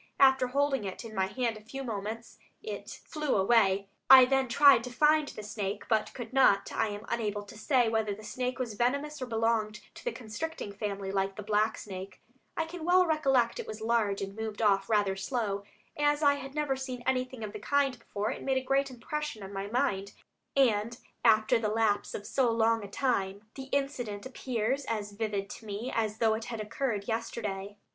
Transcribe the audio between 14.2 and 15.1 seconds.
and moved off